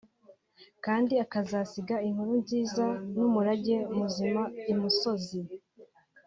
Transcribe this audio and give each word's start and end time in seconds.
kandi 0.85 1.13
akazasiga 1.25 1.95
inkuru 2.07 2.31
nziza 2.41 2.85
n’umurage 3.13 3.77
muzima 3.97 4.43
imusozi 4.71 5.39